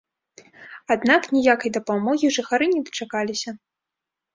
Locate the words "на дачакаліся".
2.77-3.51